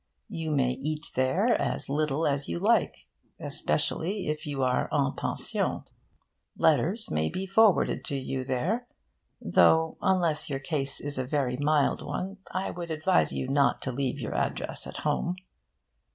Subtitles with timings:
[0.29, 3.05] You may eat there as little as you like,
[3.39, 5.83] especially if you are en pension.
[6.57, 8.87] Letters may be forwarded to you there;
[9.39, 13.91] though, unless your case is a very mild one, I would advise you not to
[13.91, 15.35] leave your address at home.